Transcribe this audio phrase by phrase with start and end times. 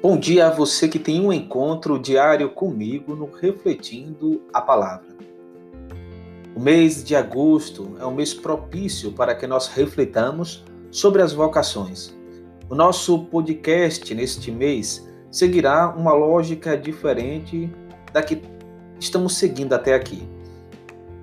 [0.00, 5.08] Bom dia a você que tem um encontro diário comigo no Refletindo a Palavra.
[6.54, 12.16] O mês de agosto é um mês propício para que nós refletamos sobre as vocações.
[12.70, 17.68] O nosso podcast neste mês seguirá uma lógica diferente
[18.12, 18.40] da que
[19.00, 20.28] estamos seguindo até aqui.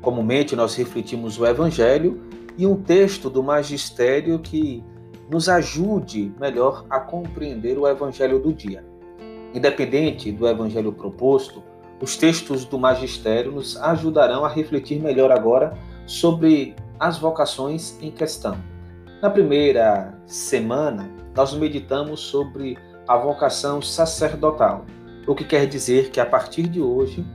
[0.02, 2.22] Comumente nós refletimos o Evangelho
[2.58, 4.84] e um texto do magistério que
[5.30, 8.86] nos ajude melhor a compreender o Evangelho do dia.
[9.54, 11.64] Independente do Evangelho proposto,
[12.02, 18.58] os textos do magistério nos ajudarão a refletir melhor agora sobre as vocações em questão.
[19.22, 24.86] Na primeira semana, nós meditamos sobre a vocação sacerdotal,
[25.28, 27.26] o que quer dizer que a partir de hoje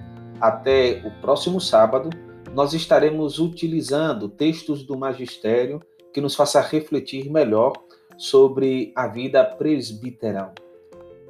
[0.41, 2.11] até o próximo sábado,
[2.55, 5.81] nós estaremos utilizando textos do magistério
[6.13, 7.73] que nos faça refletir melhor
[8.17, 10.55] sobre a vida presbiteral.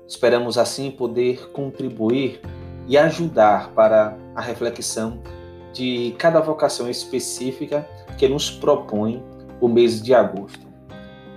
[0.06, 2.40] Esperamos assim poder contribuir
[2.88, 5.22] e ajudar para a reflexão
[5.72, 7.88] de cada vocação específica
[8.18, 9.22] que nos propõe
[9.60, 10.66] o mês de agosto.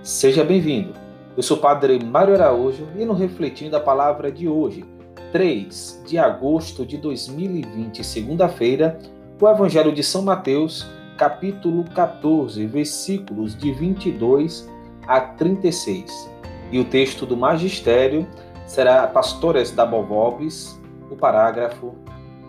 [0.02, 0.92] Seja bem-vindo.
[1.36, 4.84] Eu sou o Padre Mário Araújo e no Refletindo a Palavra de hoje,
[5.32, 8.98] 3 de agosto de 2020, segunda-feira,
[9.40, 14.68] o Evangelho de São Mateus, capítulo 14, versículos de 22
[15.06, 16.30] a 36.
[16.70, 18.26] E o texto do magistério
[18.66, 21.94] será Pastores da Bovobis, o parágrafo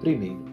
[0.04, 0.45] 1.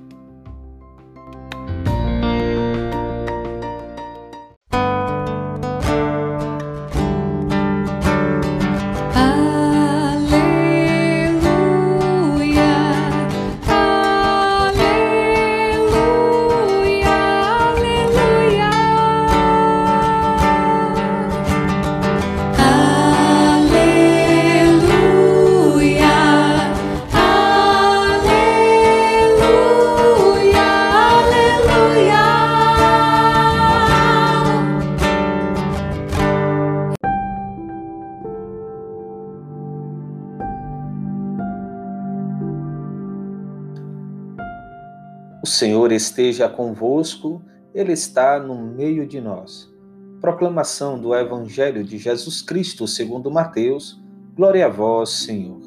[45.53, 47.43] Senhor esteja convosco,
[47.75, 49.71] Ele está no meio de nós.
[50.19, 54.01] Proclamação do Evangelho de Jesus Cristo segundo Mateus.
[54.35, 55.61] Glória a vós, Senhor.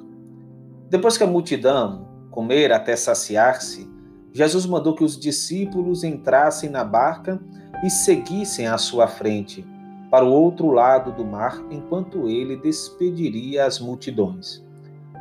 [0.90, 3.88] Depois que a multidão comer até saciar-se,
[4.34, 7.40] Jesus mandou que os discípulos entrassem na barca
[7.84, 9.64] e seguissem à sua frente,
[10.10, 14.66] para o outro lado do mar, enquanto ele despediria as multidões.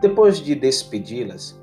[0.00, 1.62] Depois de despedi-las,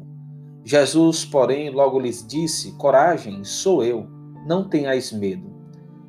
[0.63, 4.07] Jesus, porém, logo lhes disse: Coragem, sou eu,
[4.45, 5.51] não tenhais medo.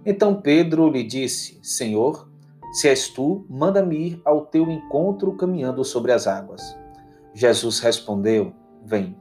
[0.04, 2.28] Então Pedro lhe disse: Senhor,
[2.72, 6.76] se és tu, manda-me ir ao teu encontro caminhando sobre as águas.
[7.34, 8.52] Jesus respondeu:
[8.84, 9.16] Vem.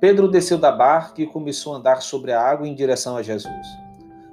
[0.00, 3.66] Pedro desceu da barca e começou a andar sobre a água em direção a Jesus.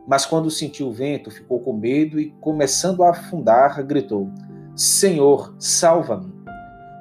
[0.07, 4.29] Mas quando sentiu o vento, ficou com medo e, começando a afundar, gritou:
[4.75, 6.31] Senhor, salva-me.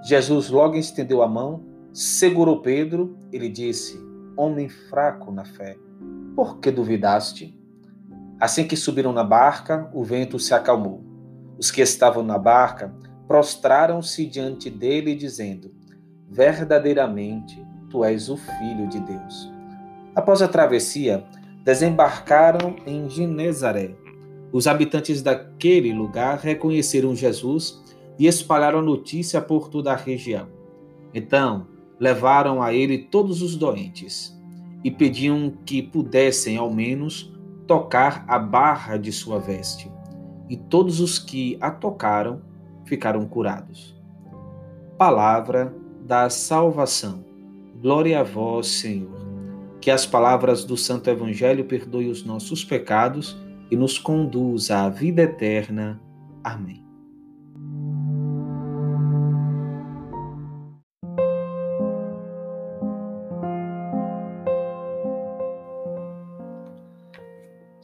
[0.02, 3.96] Jesus logo estendeu a mão segurou Pedro e lhe disse:
[4.36, 5.78] Homem fraco na fé,
[6.34, 7.56] por que duvidaste?
[8.40, 11.04] Assim que subiram na barca, o vento se acalmou.
[11.56, 12.92] Os que estavam na barca
[13.28, 15.72] prostraram-se diante dele, dizendo:
[16.28, 19.52] Verdadeiramente, tu és o Filho de Deus.
[20.16, 21.24] Após a travessia,
[21.62, 23.94] desembarcaram em Genezaré.
[24.52, 27.82] Os habitantes daquele lugar reconheceram Jesus
[28.18, 30.48] e espalharam a notícia por toda a região.
[31.12, 31.73] Então,
[32.04, 34.38] levaram a ele todos os doentes
[34.84, 37.34] e pediam que pudessem, ao menos,
[37.66, 39.90] tocar a barra de sua veste.
[40.46, 42.42] E todos os que a tocaram
[42.84, 43.98] ficaram curados.
[44.98, 47.24] Palavra da salvação.
[47.80, 49.24] Glória a vós, Senhor.
[49.80, 53.34] Que as palavras do Santo Evangelho perdoem os nossos pecados
[53.70, 55.98] e nos conduza à vida eterna.
[56.42, 56.83] Amém.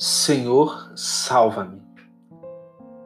[0.03, 1.83] Senhor, salva-me.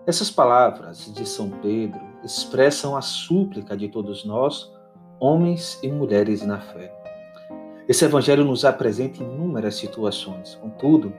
[0.07, 4.73] Essas palavras de São Pedro expressam a súplica de todos nós,
[5.19, 6.95] homens e mulheres na fé.
[7.89, 10.55] Esse evangelho nos apresenta inúmeras situações.
[10.63, 11.13] Contudo,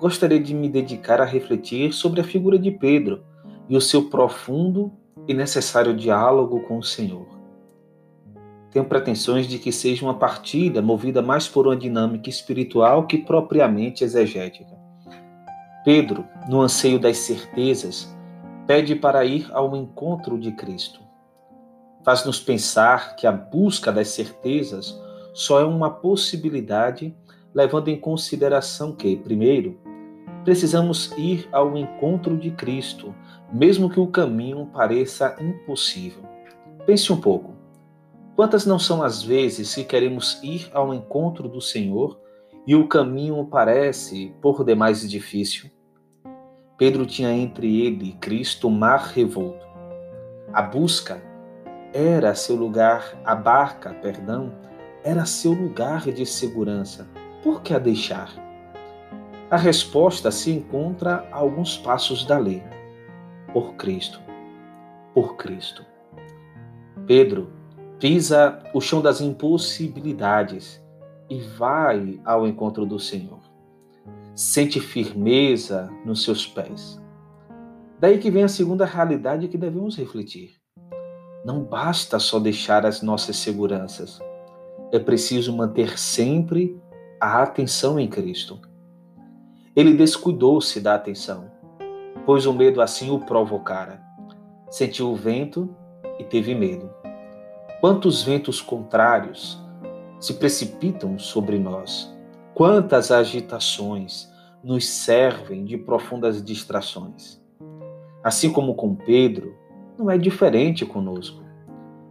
[0.00, 3.24] gostaria de me dedicar a refletir sobre a figura de Pedro
[3.68, 4.90] e o seu profundo
[5.28, 7.28] e necessário diálogo com o Senhor.
[8.68, 14.02] Tenho pretensões de que seja uma partida movida mais por uma dinâmica espiritual que propriamente
[14.02, 14.82] exegética.
[15.84, 18.10] Pedro, no anseio das certezas,
[18.66, 21.00] pede para ir ao encontro de Cristo.
[22.02, 24.98] Faz-nos pensar que a busca das certezas
[25.34, 27.14] só é uma possibilidade,
[27.54, 29.78] levando em consideração que, primeiro,
[30.42, 33.14] precisamos ir ao encontro de Cristo,
[33.52, 36.22] mesmo que o caminho pareça impossível.
[36.86, 37.54] Pense um pouco.
[38.34, 42.23] Quantas não são as vezes que queremos ir ao encontro do Senhor
[42.66, 45.70] e o caminho parece por demais difícil?
[46.78, 49.64] Pedro tinha entre ele e Cristo mar revolto.
[50.52, 51.22] A busca
[51.92, 54.52] era seu lugar, a barca, perdão,
[55.04, 57.08] era seu lugar de segurança.
[57.42, 58.32] Por que a deixar?
[59.50, 62.62] A resposta se encontra a alguns passos da lei.
[63.52, 64.20] Por Cristo.
[65.12, 65.84] Por Cristo.
[67.06, 67.52] Pedro
[68.00, 70.83] pisa o chão das impossibilidades
[71.28, 73.54] e vai ao encontro do Senhor
[74.34, 77.00] sente firmeza nos seus pés.
[78.00, 80.56] Daí que vem a segunda realidade que devemos refletir.
[81.44, 84.20] Não basta só deixar as nossas seguranças.
[84.92, 86.80] É preciso manter sempre
[87.20, 88.60] a atenção em Cristo.
[89.76, 91.50] Ele descuidou-se da atenção,
[92.26, 94.02] pois o medo assim o provocara.
[94.70, 95.74] Sentiu o vento
[96.18, 96.90] e teve medo.
[97.80, 99.62] Quantos ventos contrários
[100.24, 102.10] se precipitam sobre nós?
[102.54, 104.32] Quantas agitações
[104.64, 107.38] nos servem de profundas distrações.
[108.22, 109.54] Assim como com Pedro,
[109.98, 111.44] não é diferente conosco.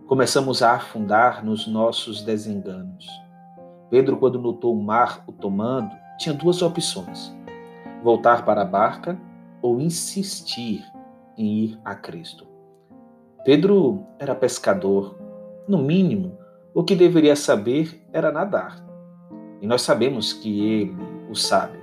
[0.06, 3.08] Começamos a afundar nos nossos desenganos.
[3.90, 5.90] Pedro, quando notou o mar o tomando,
[6.20, 7.36] tinha duas opções:
[8.04, 9.20] voltar para a barca
[9.60, 10.86] ou insistir
[11.36, 12.46] em ir a Cristo.
[13.44, 15.18] Pedro era pescador.
[15.68, 16.38] No mínimo,
[16.74, 18.84] o que deveria saber era nadar.
[19.62, 20.98] E nós sabemos que ele
[21.30, 21.78] o sabe,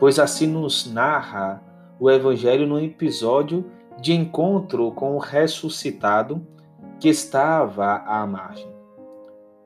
[0.00, 1.62] pois assim nos narra
[2.00, 3.64] o Evangelho no episódio
[4.00, 6.44] de encontro com o ressuscitado
[7.00, 8.68] que estava à margem.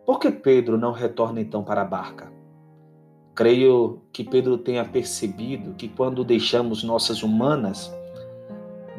[0.05, 2.33] Por que Pedro não retorna então para a barca?
[3.35, 7.91] Creio que Pedro tenha percebido que quando deixamos nossas humanas,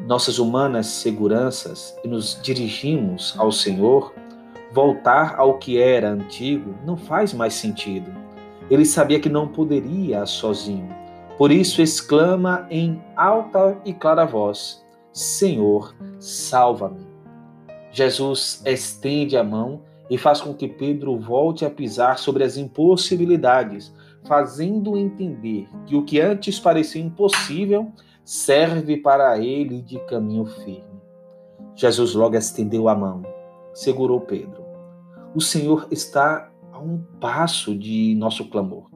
[0.06, 4.12] nossas humanas seguranças e nos dirigimos ao Senhor,
[4.74, 8.12] voltar ao que era antigo não faz mais sentido.
[8.68, 10.88] Ele sabia que não poderia sozinho.
[11.38, 17.06] Por isso exclama em alta e clara voz: Senhor, salva-me.
[17.92, 23.94] Jesus estende a mão e faz com que Pedro volte a pisar sobre as impossibilidades,
[24.24, 27.92] fazendo entender que o que antes parecia impossível
[28.24, 30.82] serve para ele de caminho firme.
[31.76, 33.22] Jesus logo estendeu a mão,
[33.72, 34.63] segurou Pedro.
[35.34, 38.88] O Senhor está a um passo de nosso clamor.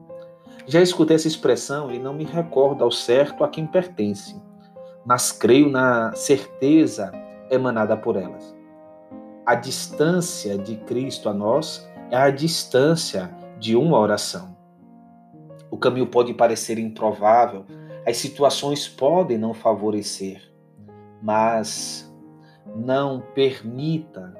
[0.65, 4.41] Já escutei essa expressão e não me recordo ao certo a quem pertence,
[5.05, 7.11] mas creio na certeza
[7.51, 8.55] emanada por elas.
[9.45, 13.29] A distância de Cristo a nós é a distância
[13.59, 14.55] de uma oração.
[15.69, 17.65] O caminho pode parecer improvável,
[18.07, 20.41] as situações podem não favorecer,
[21.21, 22.09] mas
[22.77, 24.33] não permita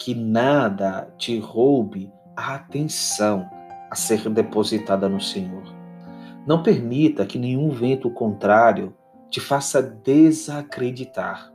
[0.00, 3.46] que nada te roube a atenção
[3.90, 5.62] a ser depositada no Senhor.
[6.46, 8.96] Não permita que nenhum vento contrário
[9.28, 11.52] te faça desacreditar,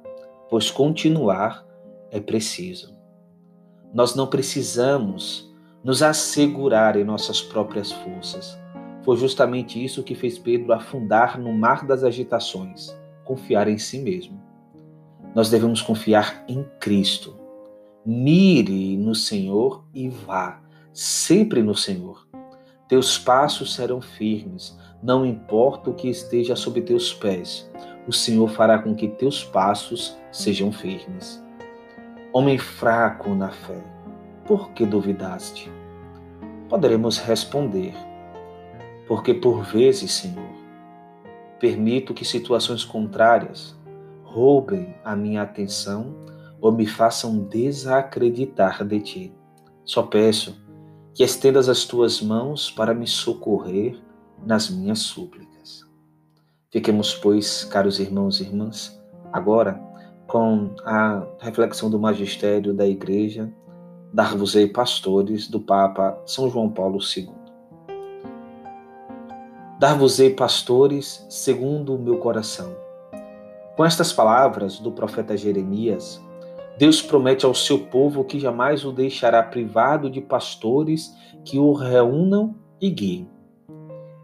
[0.47, 1.65] pois continuar
[2.11, 2.95] é preciso.
[3.91, 5.51] Nós não precisamos
[5.83, 8.55] nos assegurar em nossas próprias forças.
[9.01, 14.39] Foi justamente isso que fez Pedro afundar no mar das agitações, confiar em si mesmo.
[15.33, 17.44] Nós devemos confiar em Cristo.
[18.05, 20.61] Mire no Senhor e vá
[20.93, 22.27] sempre no Senhor.
[22.87, 27.67] Teus passos serão firmes, não importa o que esteja sob teus pés,
[28.07, 31.43] o Senhor fará com que teus passos sejam firmes.
[32.31, 33.83] Homem fraco na fé,
[34.45, 35.71] por que duvidaste?
[36.69, 37.95] Poderemos responder,
[39.07, 40.53] porque por vezes, Senhor,
[41.59, 43.75] permito que situações contrárias
[44.23, 46.23] roubem a minha atenção
[46.65, 49.33] ou me façam desacreditar de ti.
[49.83, 50.59] Só peço
[51.13, 53.95] que estendas as tuas mãos para me socorrer
[54.43, 55.85] nas minhas súplicas.
[56.71, 58.99] Fiquemos, pois, caros irmãos e irmãs,
[59.31, 59.79] agora
[60.25, 63.53] com a reflexão do magistério da Igreja,
[64.11, 67.29] Dar-vos-ei pastores, do Papa São João Paulo II.
[69.77, 72.75] Dar-vos-ei pastores segundo o meu coração.
[73.75, 76.24] Com estas palavras do profeta Jeremias,
[76.77, 82.55] Deus promete ao seu povo que jamais o deixará privado de pastores que o reúnam
[82.81, 83.29] e guiem.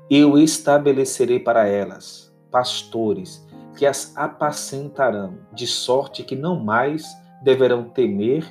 [0.09, 7.05] Eu estabelecerei para elas pastores que as apacentarão, de sorte que não mais
[7.41, 8.45] deverão temer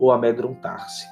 [0.00, 1.06] ou amedrontar-se.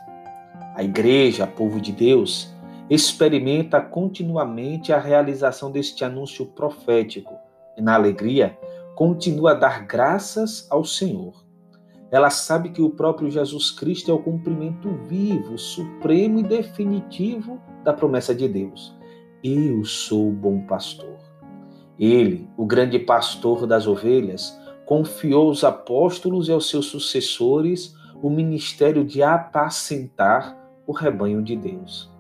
[0.75, 2.53] A igreja, povo de Deus,
[2.91, 7.39] experimenta continuamente a realização deste anúncio profético
[7.77, 8.59] e, na alegria,
[8.97, 11.42] continua a dar graças ao Senhor.
[12.13, 17.95] Ela sabe que o próprio Jesus Cristo é o cumprimento vivo, supremo e definitivo da
[17.95, 18.95] promessa de Deus.
[19.43, 21.19] Eu sou o bom pastor.
[21.99, 24.55] Ele, o grande pastor das ovelhas,
[24.85, 30.55] confiou aos apóstolos e aos seus sucessores o ministério de apacentar
[30.87, 32.13] o rebanho de Deus.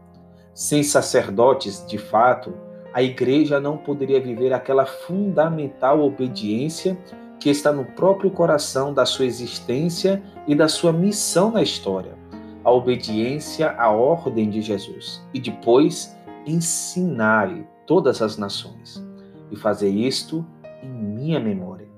[0.55, 2.55] Sem sacerdotes, de fato,
[2.95, 6.99] a igreja não poderia viver aquela fundamental obediência
[7.43, 12.17] que está no próprio coração da sua existência e da sua missão na história,
[12.63, 15.21] a obediência à ordem de Jesus.
[15.35, 19.05] E depois, ensinai todas as nações,
[19.51, 20.47] e fazer isto
[20.85, 21.89] em minha memória.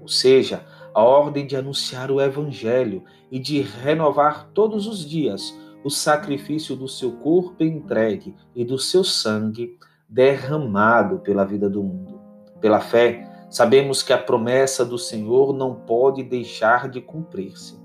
[0.00, 5.90] Ou seja, a ordem de anunciar o Evangelho e de renovar todos os dias o
[5.90, 9.76] sacrifício do seu corpo entregue e do seu sangue
[10.08, 12.20] derramado pela vida do mundo.
[12.60, 17.78] Pela fé, sabemos que a promessa do Senhor não pode deixar de cumprir-se.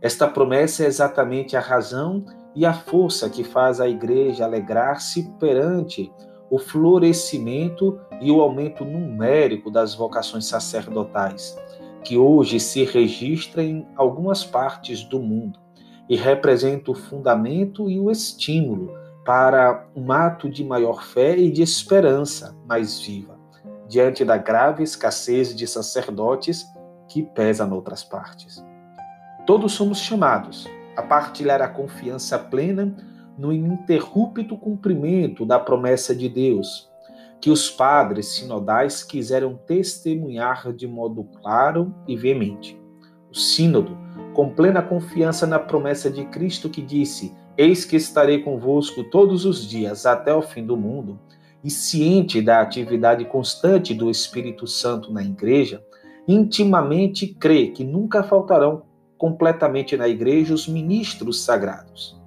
[0.00, 2.24] Esta promessa é exatamente a razão
[2.54, 6.12] e a força que faz a igreja alegrar-se perante
[6.48, 11.58] o florescimento e o aumento numérico das vocações sacerdotais,
[12.04, 15.58] que hoje se registra em algumas partes do mundo
[16.08, 18.94] e representa o fundamento e o estímulo
[19.26, 23.39] para um ato de maior fé e de esperança mais viva,
[23.90, 26.64] diante da grave escassez de sacerdotes
[27.08, 28.64] que pesa noutras partes.
[29.44, 32.94] Todos somos chamados a partilhar a confiança plena
[33.36, 36.88] no ininterrupto cumprimento da promessa de Deus,
[37.40, 42.80] que os padres sinodais quiseram testemunhar de modo claro e veemente.
[43.28, 43.98] O Sínodo,
[44.34, 49.66] com plena confiança na promessa de Cristo que disse: Eis que estarei convosco todos os
[49.66, 51.18] dias até o fim do mundo,
[51.62, 55.84] e ciente da atividade constante do Espírito Santo na Igreja,
[56.26, 58.82] intimamente crê que nunca faltarão
[59.18, 62.18] completamente na Igreja os ministros sagrados.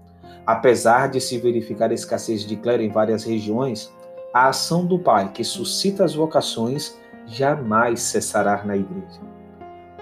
[0.46, 3.92] Apesar de se verificar a escassez de clero em várias regiões,
[4.34, 9.22] a ação do Pai que suscita as vocações jamais cessará na Igreja.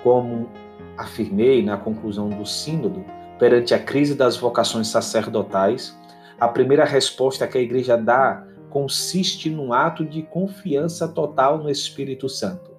[0.04, 0.50] Como
[0.98, 3.06] afirmei na conclusão do Sínodo,
[3.38, 5.98] perante a crise das vocações sacerdotais,
[6.40, 12.28] a primeira resposta que a Igreja dá consiste num ato de confiança total no Espírito
[12.28, 12.72] Santo.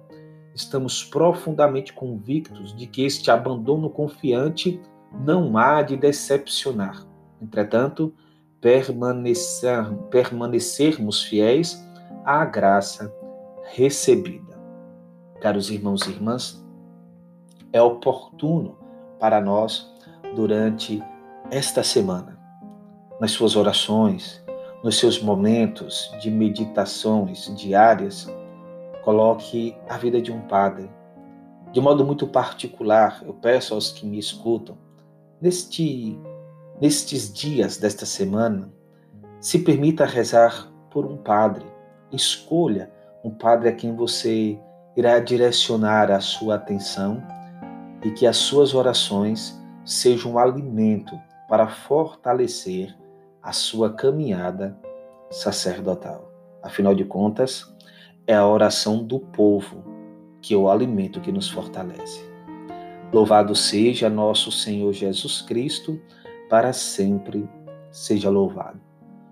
[0.53, 4.81] Estamos profundamente convictos de que este abandono confiante
[5.25, 7.05] não há de decepcionar.
[7.41, 8.13] Entretanto,
[8.59, 11.81] permanecer, permanecermos fiéis
[12.25, 13.13] à graça
[13.71, 14.53] recebida.
[15.39, 16.63] Caros irmãos e irmãs,
[17.71, 18.77] é oportuno
[19.19, 19.91] para nós,
[20.35, 21.01] durante
[21.51, 22.39] esta semana,
[23.19, 24.42] nas suas orações,
[24.83, 28.27] nos seus momentos de meditações diárias,
[29.01, 30.89] coloque a vida de um padre.
[31.71, 34.77] De modo muito particular, eu peço aos que me escutam,
[35.41, 36.19] neste
[36.81, 38.73] nestes dias desta semana,
[39.39, 41.65] se permita rezar por um padre.
[42.11, 42.91] Escolha
[43.23, 44.59] um padre a quem você
[44.97, 47.23] irá direcionar a sua atenção
[48.03, 52.95] e que as suas orações sejam um alimento para fortalecer
[53.43, 54.77] a sua caminhada
[55.29, 56.31] sacerdotal.
[56.61, 57.71] Afinal de contas,
[58.25, 59.83] é a oração do povo
[60.41, 62.23] que é o alimento que nos fortalece.
[63.11, 65.99] Louvado seja nosso Senhor Jesus Cristo
[66.49, 67.47] para sempre
[67.91, 68.79] seja louvado.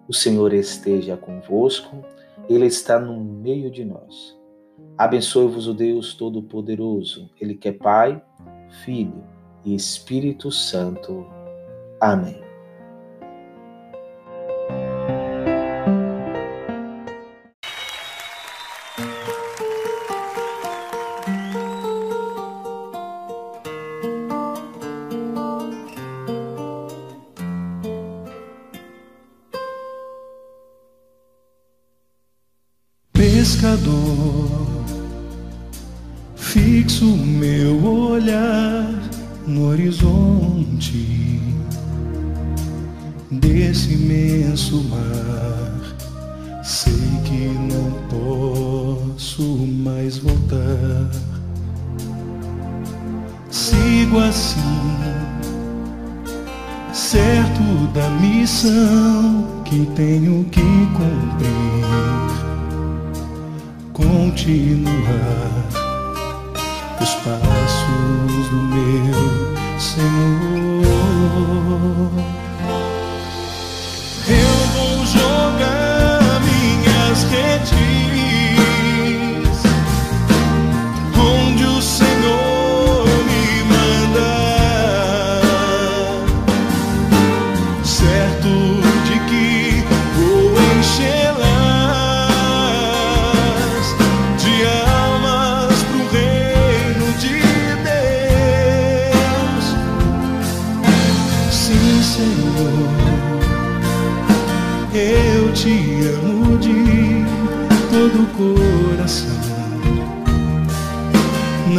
[0.07, 2.03] O Senhor esteja convosco,
[2.49, 4.37] Ele está no meio de nós.
[4.97, 8.21] Abençoe-vos o Deus Todo-Poderoso, Ele que é Pai,
[8.83, 9.23] Filho
[9.65, 11.25] e Espírito Santo.
[11.99, 12.50] Amém.
[36.81, 38.91] fixo meu olhar
[39.45, 41.39] no horizonte
[43.29, 46.63] desse imenso mar.
[46.63, 46.91] Sei
[47.23, 51.11] que não posso mais voltar.
[53.51, 54.59] Sigo assim,
[56.93, 57.61] certo
[57.93, 60.61] da missão que tenho que
[60.97, 61.51] cumprir.
[63.93, 65.80] Continuar
[67.01, 70.81] os passos do meu Senhor.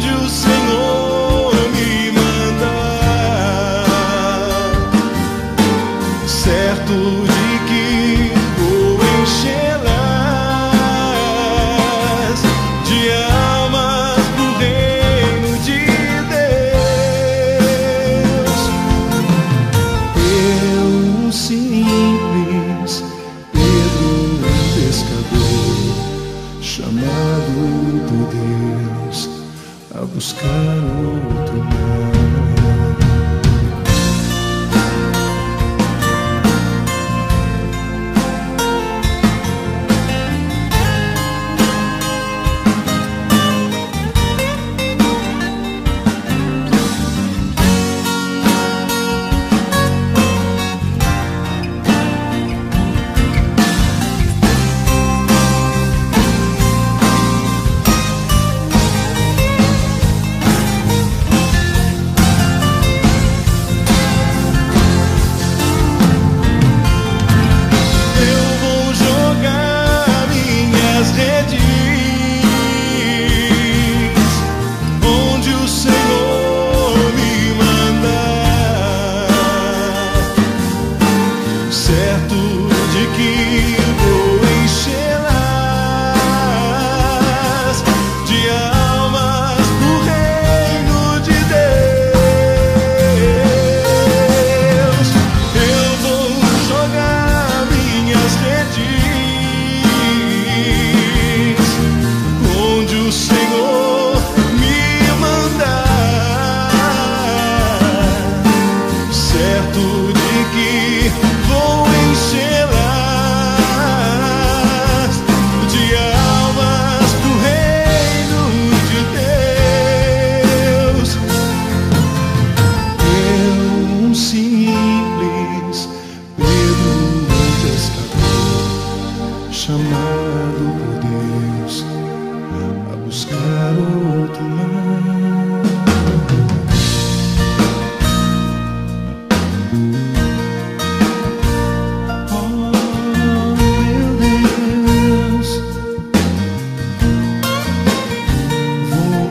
[0.00, 0.57] you say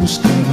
[0.07, 0.46] buscar.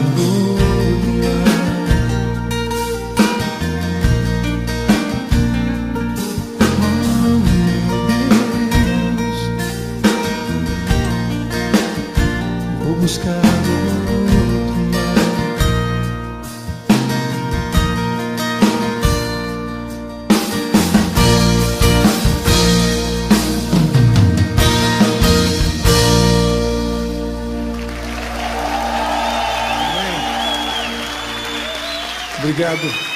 [32.75, 33.14] году.